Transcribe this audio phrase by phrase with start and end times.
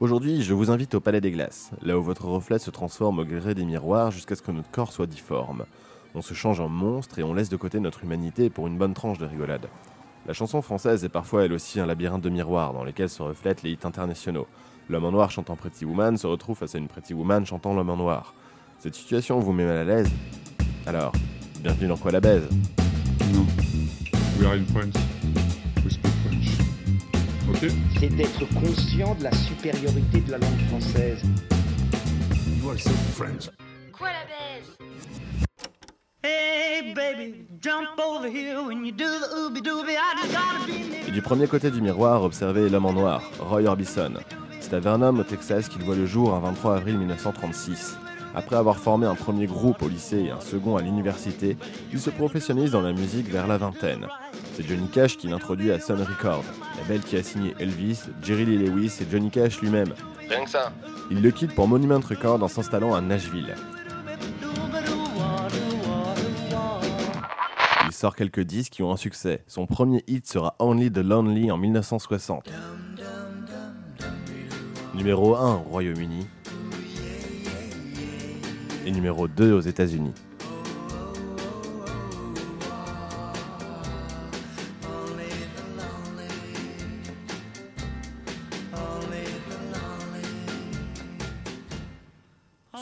[0.00, 3.24] Aujourd'hui, je vous invite au Palais des Glaces, là où votre reflet se transforme au
[3.24, 5.64] gré des miroirs jusqu'à ce que notre corps soit difforme.
[6.14, 8.94] On se change en monstre et on laisse de côté notre humanité pour une bonne
[8.94, 9.66] tranche de rigolade.
[10.28, 13.64] La chanson française est parfois elle aussi un labyrinthe de miroirs dans lesquels se reflètent
[13.64, 14.46] les hits internationaux.
[14.88, 17.90] L'homme en noir chantant Pretty Woman se retrouve face à une Pretty Woman chantant l'homme
[17.90, 18.34] en noir.
[18.78, 20.12] Cette situation vous met mal à l'aise?
[20.86, 21.10] Alors,
[21.60, 22.48] bienvenue dans Quoi la baise?
[24.38, 25.17] We are in.
[27.98, 31.22] C'est d'être conscient de la supériorité de la langue française.
[33.92, 34.76] Quoi la baise?
[36.22, 39.96] Hey baby, jump over here when you do the ooby dooby.
[39.96, 41.08] I just gotta be near.
[41.08, 44.14] Et du premier côté du miroir, observez l'homme en noir, Roy Orbison.
[44.60, 47.96] C'est à Vernon, au Texas, qu'il voit le jour un 23 avril 1936.
[48.38, 51.56] Après avoir formé un premier groupe au lycée et un second à l'université,
[51.92, 54.06] il se professionnalise dans la musique vers la vingtaine.
[54.54, 56.44] C'est Johnny Cash qui l'introduit à Sun Records,
[56.76, 59.92] label qui a signé Elvis, Jerry Lee Lewis et Johnny Cash lui-même.
[60.28, 60.72] Rien que ça.
[61.10, 63.56] Il le quitte pour Monument Records en s'installant à Nashville.
[67.86, 69.42] Il sort quelques disques qui ont un succès.
[69.48, 72.48] Son premier hit sera Only the Lonely en 1960.
[74.94, 76.28] Numéro 1 au Royaume-Uni.
[78.88, 80.14] Et numéro 2 aux États-Unis.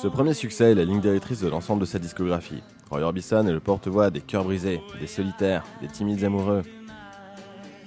[0.00, 2.62] Ce premier succès est la ligne directrice de l'ensemble de sa discographie.
[2.88, 6.62] Roy Orbison est le porte-voix des cœurs brisés, des solitaires, des timides amoureux.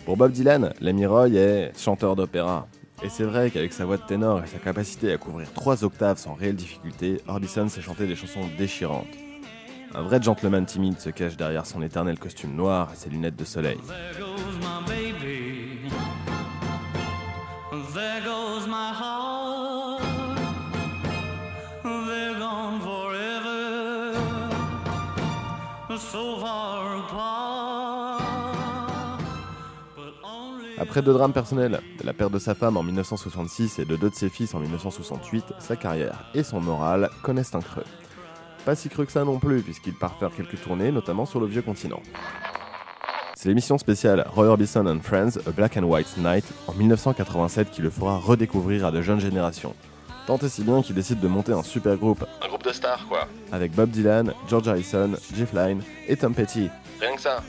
[0.04, 2.67] Pour Bob Dylan, l'ami Roy est chanteur d'opéra.
[3.02, 6.17] Et c'est vrai qu'avec sa voix de ténor et sa capacité à couvrir trois octaves
[6.17, 9.08] sans réelle difficulté, Orbison sait chanter des chansons déchirantes.
[9.95, 13.45] Un vrai gentleman timide se cache derrière son éternel costume noir et ses lunettes de
[13.45, 13.77] soleil.
[30.80, 34.16] Après deux drames personnels, la perte de sa femme en 1966 et de deux de
[34.16, 37.84] ses fils en 1968, sa carrière et son moral connaissent un creux.
[38.66, 41.48] Pas si creux que ça non plus, puisqu'il part faire quelques tournées, notamment sur le
[41.48, 42.02] vieux continent.
[43.36, 47.82] C'est l'émission spéciale Roy Orbison and Friends, A Black and White Night, en 1987 qui
[47.82, 49.76] le fera redécouvrir à de jeunes générations.
[50.28, 53.06] Tant et si bien qu'il décide de monter un super groupe Un groupe de stars,
[53.08, 53.28] quoi.
[53.52, 56.70] avec Bob Dylan, George Harrison, Jeff Lynne et Tom Petty.
[57.02, 57.42] Rien que ça.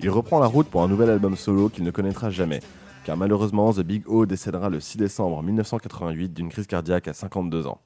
[0.00, 2.60] Il reprend la route pour un nouvel album solo qu'il ne connaîtra jamais,
[3.04, 7.66] car malheureusement The Big O décédera le 6 décembre 1988 d'une crise cardiaque à 52
[7.66, 7.80] ans.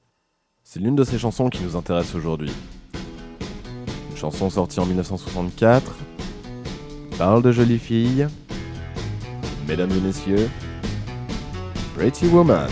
[0.65, 2.53] C'est l'une de ces chansons qui nous intéresse aujourd'hui.
[4.11, 5.97] Une chanson sortie en 1964,
[7.17, 8.27] parle de jolies filles,
[9.69, 10.51] mesdames et messieurs,
[11.95, 12.69] Pretty Woman.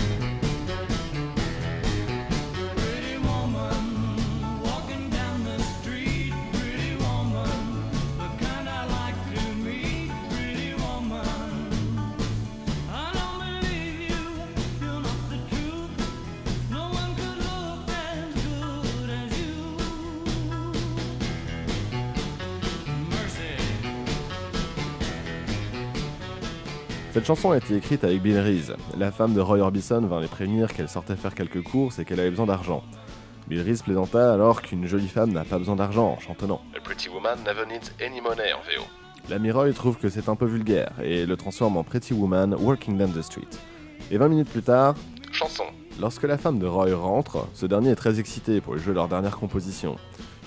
[27.17, 28.75] Cette chanson a été écrite avec Bill Reese.
[28.99, 32.21] La femme de Roy Orbison vint les prévenir qu'elle sortait faire quelques courses et qu'elle
[32.21, 32.85] avait besoin d'argent.
[33.49, 36.61] Bill Reese plaisanta alors qu'une jolie femme n'a pas besoin d'argent en chantonnant.
[36.77, 38.85] A Pretty Woman never needs any money en VO.
[39.31, 42.99] L'ami Roy trouve que c'est un peu vulgaire et le transforme en Pretty Woman Walking
[42.99, 43.49] Down the Street.
[44.11, 44.95] Et 20 minutes plus tard,
[45.33, 45.65] Chanson.
[45.99, 49.39] lorsque la femme de Roy rentre, ce dernier est très excité pour jouer leur dernière
[49.39, 49.97] composition.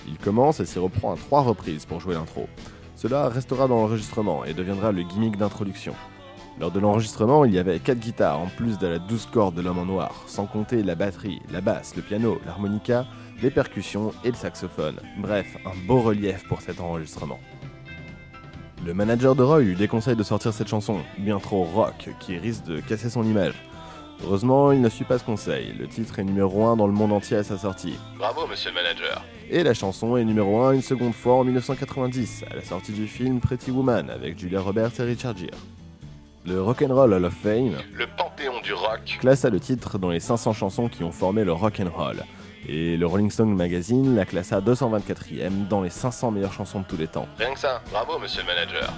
[0.06, 2.48] Il commence et s'y reprend à trois reprises pour jouer l'intro.
[2.94, 5.94] Cela restera dans l'enregistrement et deviendra le gimmick d'introduction.
[6.60, 9.62] Lors de l'enregistrement, il y avait 4 guitares en plus de la douze cordes de
[9.62, 13.06] l'homme en noir, sans compter la batterie, la basse, le piano, l'harmonica,
[13.40, 14.96] les percussions et le saxophone.
[15.16, 17.40] Bref, un beau relief pour cet enregistrement.
[18.84, 22.64] Le manager de Roy lui déconseille de sortir cette chanson, bien trop rock, qui risque
[22.64, 23.54] de casser son image.
[24.22, 25.72] Heureusement, il ne suit pas ce conseil.
[25.78, 27.98] Le titre est numéro 1 dans le monde entier à sa sortie.
[28.18, 29.24] Bravo, monsieur le manager.
[29.48, 33.06] Et la chanson est numéro 1 une seconde fois en 1990, à la sortie du
[33.06, 35.56] film Pretty Woman avec Julia Roberts et Richard Gere.
[36.46, 39.18] Le Rock'n'Roll Hall of Fame Le panthéon du rock.
[39.20, 42.24] classa le titre dans les 500 chansons qui ont formé le rock'n'roll.
[42.68, 46.96] Et le Rolling Stone Magazine la classa 224e dans les 500 meilleures chansons de tous
[46.96, 47.26] les temps.
[47.38, 47.82] Rien que ça.
[47.90, 48.92] Bravo, monsieur le manager.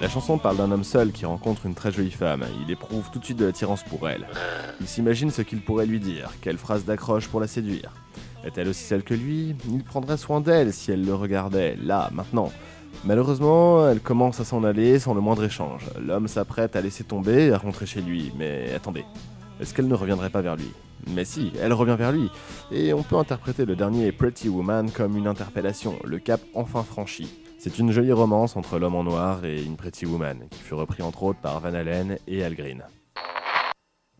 [0.00, 2.46] La chanson parle d'un homme seul qui rencontre une très jolie femme.
[2.64, 4.26] Il éprouve tout de suite de l'attirance pour elle.
[4.80, 7.92] Il s'imagine ce qu'il pourrait lui dire, quelle phrase d'accroche pour la séduire.
[8.42, 9.54] Est-elle aussi celle que lui?
[9.68, 12.50] Il prendrait soin d'elle si elle le regardait, là, maintenant.
[13.04, 15.84] Malheureusement, elle commence à s'en aller sans le moindre échange.
[16.00, 18.32] L'homme s'apprête à laisser tomber à rentrer chez lui.
[18.38, 19.04] Mais attendez,
[19.60, 20.70] est-ce qu'elle ne reviendrait pas vers lui?
[21.08, 22.30] Mais si, elle revient vers lui.
[22.72, 27.28] Et on peut interpréter le dernier Pretty Woman comme une interpellation, le cap enfin franchi.
[27.62, 31.02] C'est une jolie romance entre l'homme en noir et une Pretty Woman, qui fut repris
[31.02, 32.82] entre autres par Van Halen et Al Green.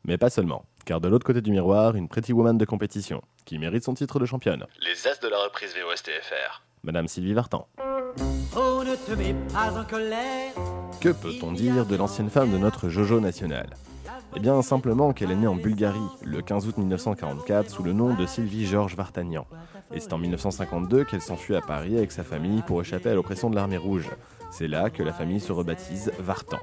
[0.05, 3.59] Mais pas seulement, car de l'autre côté du miroir, une Pretty Woman de compétition, qui
[3.59, 6.63] mérite son titre de championne, Les As de la reprise VOSTFR.
[6.83, 7.67] Madame Sylvie Vartan.
[8.55, 10.53] Oh, ne te mets pas en colère.
[11.01, 13.71] Que peut-on dire de l'ancienne femme de notre Jojo national?
[14.37, 18.15] Eh bien, simplement qu'elle est née en Bulgarie le 15 août 1944 sous le nom
[18.15, 19.47] de Sylvie Georges Vartanian.
[19.93, 23.50] Et c'est en 1952 qu'elle s'enfuit à Paris avec sa famille pour échapper à l'oppression
[23.50, 24.09] de l'armée rouge.
[24.53, 26.61] C'est là que la famille se rebaptise Vartan.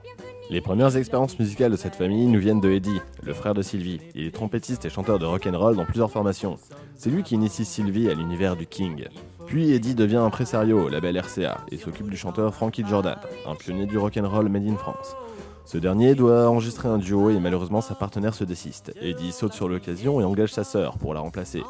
[0.49, 3.99] Les premières expériences musicales de cette famille nous viennent de Eddie, le frère de Sylvie.
[4.15, 6.57] Il est trompettiste et chanteur de rock'n'roll dans plusieurs formations.
[6.95, 9.09] C'est lui qui initie Sylvie à l'univers du King.
[9.45, 13.87] Puis Eddie devient impresario au label RCA et s'occupe du chanteur Frankie Jordan, un pionnier
[13.87, 15.17] du rock'n'roll made in France.
[15.65, 18.93] Ce dernier doit enregistrer un duo et malheureusement sa partenaire se désiste.
[19.01, 21.61] Eddie saute sur l'occasion et engage sa sœur pour la remplacer.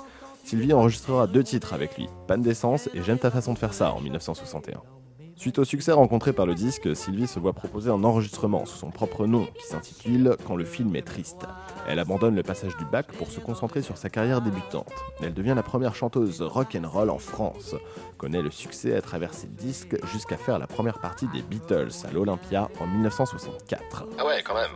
[0.44, 3.92] Sylvie enregistrera deux titres avec lui, Panne d'essence et J'aime ta façon de faire ça
[3.92, 4.97] en 1961.
[5.38, 8.90] Suite au succès rencontré par le disque, Sylvie se voit proposer un enregistrement sous son
[8.90, 11.46] propre nom qui s'intitule Quand le film est triste.
[11.88, 14.92] Elle abandonne le passage du bac pour se concentrer sur sa carrière débutante.
[15.22, 17.76] Elle devient la première chanteuse rock'n'roll en France,
[18.18, 22.12] connaît le succès à travers ses disques jusqu'à faire la première partie des Beatles à
[22.12, 24.06] l'Olympia en 1964.
[24.18, 24.72] Ah ouais, quand même.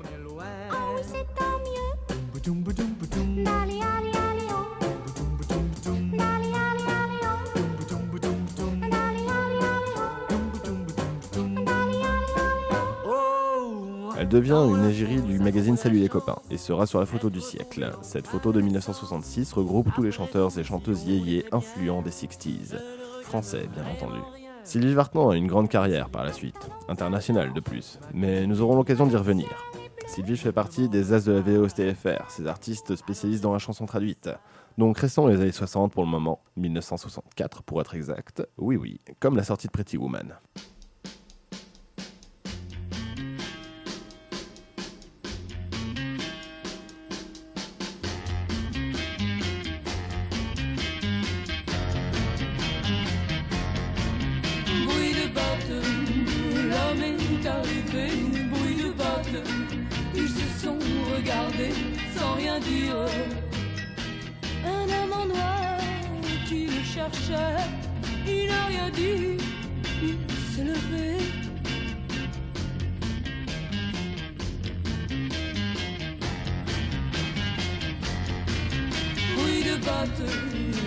[14.22, 17.42] Elle devient une égérie du magazine Salut les copains et sera sur la photo du
[17.42, 17.92] siècle.
[18.04, 22.76] Cette photo de 1966 regroupe tous les chanteurs et chanteuses yéyés influents des 60s.
[23.24, 24.20] Français, bien entendu.
[24.64, 28.76] Sylvie Vartan a une grande carrière par la suite, internationale de plus, mais nous aurons
[28.76, 29.48] l'occasion d'y revenir.
[30.06, 34.30] Sylvie fait partie des As de la VOSTFR, ces artistes spécialistes dans la chanson traduite.
[34.78, 39.36] Donc restons les années 60 pour le moment, 1964 pour être exact, oui oui, comme
[39.36, 40.36] la sortie de Pretty Woman.
[57.44, 58.08] Est arrivé,
[58.50, 59.44] bruit de bottes,
[60.16, 60.78] ils se sont
[61.16, 61.74] regardés
[62.16, 62.96] sans rien dire.
[64.66, 65.78] Un homme en noir
[66.48, 67.64] qui le cherchait,
[68.28, 69.38] il n'a rien dit,
[70.04, 70.18] il
[70.54, 71.18] s'est levé.
[79.36, 80.32] Bruit de bottes,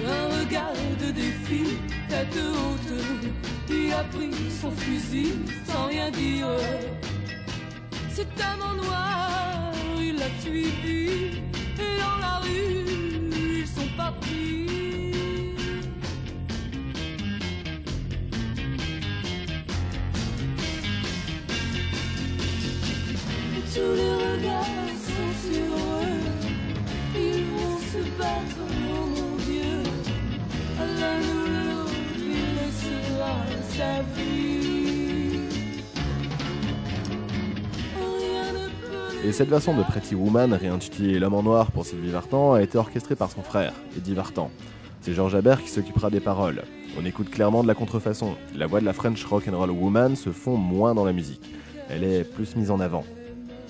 [0.06, 1.78] un regard de défi,
[2.08, 4.31] tête haute, il a pris
[4.61, 5.35] son fusil
[5.67, 6.49] sans rien dire.
[8.09, 11.43] Cet en noir, il l'a suivi,
[39.26, 42.76] Et cette version de Pretty Woman, réintitulée L'homme en noir pour Sylvie Vartan, a été
[42.76, 44.50] orchestrée par son frère, Eddie Vartan.
[45.00, 46.62] C'est Georges Habert qui s'occupera des paroles.
[47.00, 48.35] On écoute clairement de la contrefaçon.
[48.54, 51.54] La voix de la French Rock'n'Roll Woman se fond moins dans la musique.
[51.88, 53.02] Elle est plus mise en avant.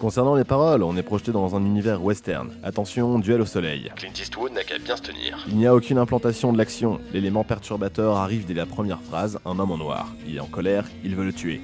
[0.01, 2.51] Concernant les paroles, on est projeté dans un univers western.
[2.65, 3.93] Attention, duel au soleil.
[3.95, 5.39] Clint Eastwood n'a qu'à bien se tenir.
[5.47, 6.99] Il n'y a aucune implantation de l'action.
[7.13, 10.13] L'élément perturbateur arrive dès la première phrase, un homme en noir.
[10.27, 11.61] Il est en colère, il veut le tuer.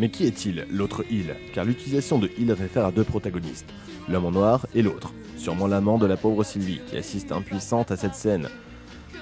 [0.00, 3.68] Mais qui est-il, l'autre il Car l'utilisation de il réfère à deux protagonistes,
[4.08, 7.98] l'homme en noir et l'autre, sûrement l'amant de la pauvre Sylvie, qui assiste impuissante à
[7.98, 8.48] cette scène.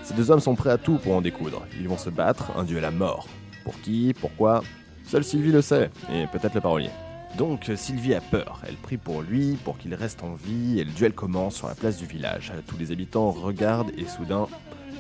[0.05, 1.67] Ces deux hommes sont prêts à tout pour en découdre.
[1.81, 3.27] Ils vont se battre, un duel à mort.
[3.65, 4.63] Pour qui Pourquoi
[5.03, 6.91] Seule Sylvie le sait, et peut-être le parolier.
[7.37, 10.93] Donc Sylvie a peur, elle prie pour lui, pour qu'il reste en vie, et le
[10.93, 12.53] duel commence sur la place du village.
[12.69, 14.47] Tous les habitants regardent et soudain,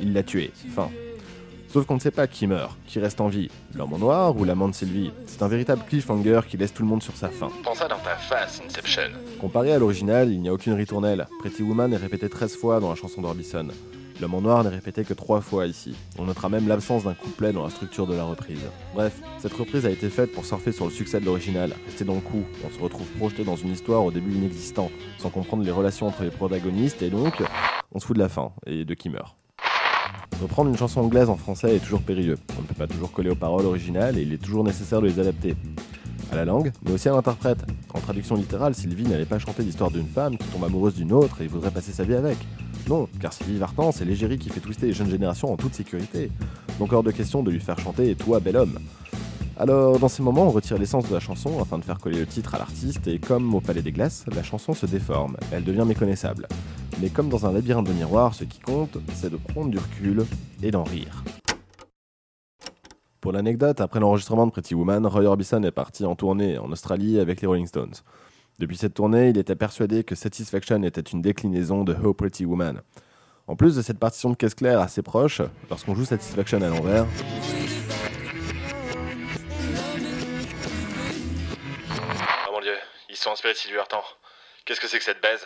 [0.00, 0.50] il l'a tué.
[0.74, 0.90] Fin.
[1.70, 4.44] Sauf qu'on ne sait pas qui meurt, qui reste en vie, l'homme en noir ou
[4.44, 5.10] l'amant de Sylvie.
[5.26, 7.50] C'est un véritable cliffhanger qui laisse tout le monde sur sa faim.
[7.74, 9.10] Ça dans ta face, Inception.
[9.38, 11.26] Comparé à l'original, il n'y a aucune ritournelle.
[11.40, 13.68] Pretty Woman est répétée 13 fois dans la chanson d'Orbison.
[14.20, 15.94] L'homme en noir n'est répété que trois fois ici.
[16.18, 18.64] On notera même l'absence d'un couplet dans la structure de la reprise.
[18.94, 22.14] Bref, cette reprise a été faite pour surfer sur le succès de l'original, rester dans
[22.14, 22.42] le coup.
[22.66, 26.24] On se retrouve projeté dans une histoire au début inexistant, sans comprendre les relations entre
[26.24, 27.34] les protagonistes, et donc,
[27.92, 29.36] on se fout de la fin, et de qui meurt.
[30.40, 32.38] Reprendre une chanson anglaise en français est toujours périlleux.
[32.56, 35.08] On ne peut pas toujours coller aux paroles originales et il est toujours nécessaire de
[35.08, 35.56] les adapter.
[36.30, 37.58] À la langue, mais aussi à l'interprète.
[37.94, 41.40] En traduction littérale, Sylvie n'allait pas chanter l'histoire d'une femme qui tombe amoureuse d'une autre
[41.40, 42.36] et voudrait passer sa vie avec.
[42.88, 46.30] Non, car Sylvie Vartan, c'est l'égérie qui fait twister les jeunes générations en toute sécurité.
[46.78, 48.78] Donc hors de question de lui faire chanter Toi, bel homme.
[49.58, 52.26] Alors, dans ces moments, on retire l'essence de la chanson afin de faire coller le
[52.26, 55.84] titre à l'artiste, et comme au Palais des Glaces, la chanson se déforme, elle devient
[55.84, 56.46] méconnaissable.
[57.00, 60.26] Mais comme dans un labyrinthe de miroirs, ce qui compte, c'est de prendre du recul
[60.62, 61.22] et d'en rire.
[63.20, 67.20] Pour l'anecdote, après l'enregistrement de Pretty Woman, Roy Orbison est parti en tournée en Australie
[67.20, 67.94] avec les Rolling Stones.
[68.58, 72.82] Depuis cette tournée, il était persuadé que Satisfaction était une déclinaison de Oh Pretty Woman.
[73.46, 75.40] En plus de cette partition de caisse claire assez proche,
[75.70, 77.06] lorsqu'on joue Satisfaction à l'envers,
[82.48, 82.74] Oh mon dieu,
[83.08, 83.78] ils sont inspirés de Sylvie.
[84.64, 85.44] Qu'est-ce que c'est que cette baise?